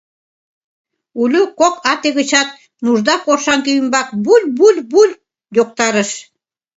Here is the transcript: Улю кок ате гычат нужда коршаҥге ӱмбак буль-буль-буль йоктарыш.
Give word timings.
Улю 1.21 1.43
кок 1.59 1.75
ате 1.91 2.09
гычат 2.17 2.49
нужда 2.85 3.13
коршаҥге 3.25 3.71
ӱмбак 3.79 4.07
буль-буль-буль 4.23 5.13
йоктарыш. 5.57 6.11